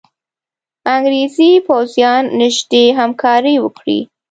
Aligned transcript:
انګرېزي 0.93 1.49
پوځیان 1.67 2.23
نیژدې 2.39 2.83
همکاري 2.99 3.55
وکړي. 3.59 3.99